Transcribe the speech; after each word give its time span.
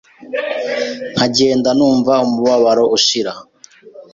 nkagenda 1.13 1.69
numva 1.77 2.13
umubabaro 2.25 2.83
ushira 2.97 3.31